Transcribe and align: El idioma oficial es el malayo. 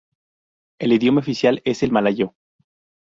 El 0.79 0.93
idioma 0.93 1.19
oficial 1.19 1.61
es 1.63 1.83
el 1.83 1.91
malayo. 1.91 2.33